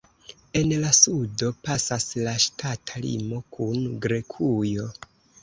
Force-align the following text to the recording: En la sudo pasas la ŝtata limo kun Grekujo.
En 0.59 0.71
la 0.83 0.93
sudo 0.99 1.49
pasas 1.67 2.07
la 2.29 2.33
ŝtata 2.47 3.03
limo 3.05 3.43
kun 3.59 3.87
Grekujo. 4.09 4.89